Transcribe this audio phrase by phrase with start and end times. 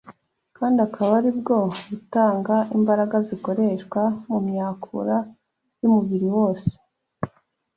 [0.57, 1.57] kandi akaba ari bwo
[1.89, 5.17] butanga imbaraga zikoreshwa mu myakura
[5.79, 6.71] y’umubiri wose,